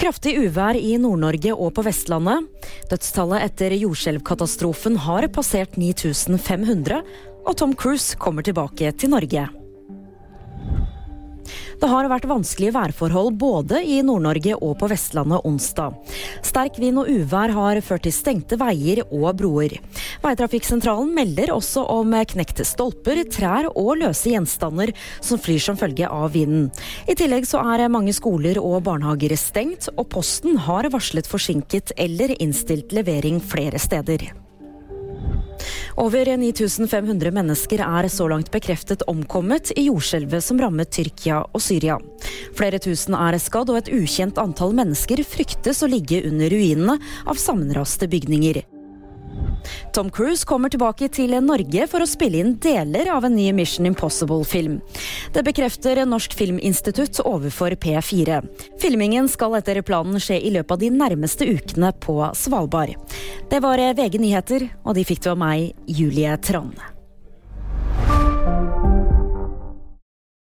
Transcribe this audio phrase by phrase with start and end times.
[0.00, 2.46] Kraftig uvær i Nord-Norge og på Vestlandet.
[2.88, 7.02] Dødstallet etter jordskjelvkatastrofen har passert 9500,
[7.44, 9.59] og Tom Cruise kommer tilbake til Norge.
[11.80, 15.94] Det har vært vanskelige værforhold både i Nord-Norge og på Vestlandet onsdag.
[16.44, 19.78] Sterk vind og uvær har ført til stengte veier og broer.
[20.20, 24.92] Veitrafikksentralen melder også om knekte stolper, trær og løse gjenstander
[25.24, 26.68] som flyr som følge av vinden.
[27.08, 32.36] I tillegg så er mange skoler og barnehager stengt, og Posten har varslet forsinket eller
[32.36, 34.28] innstilt levering flere steder.
[36.00, 41.98] Over 9500 mennesker er så langt bekreftet omkommet i jordskjelvet som rammet Tyrkia og Syria.
[42.56, 46.96] Flere tusen er skadd, og et ukjent antall mennesker fryktes å ligge under ruinene
[47.28, 48.62] av sammenraste bygninger.
[49.96, 53.88] Tom Cruise kommer tilbake til Norge for å spille inn deler av en ny Mission
[53.90, 54.78] Impossible-film.
[55.34, 58.40] Det bekrefter Norsk Filminstitutt overfor P4.
[58.82, 62.96] Filmingen skal etter planen skje i løpet av de nærmeste ukene på Svalbard.
[63.50, 66.99] Det var VG nyheter, og de fikk du av meg, Julie Trond.